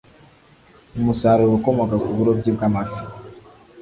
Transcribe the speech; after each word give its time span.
Umusaruro 0.97 1.51
ukomoka 1.59 1.95
ku 2.03 2.09
burobyi 2.17 2.49
bwamafi 2.55 3.01